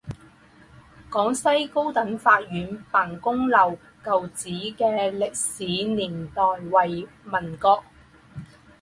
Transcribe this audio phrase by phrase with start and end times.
[1.11, 7.83] 广西高等法院办公楼旧址的历史年代为民国。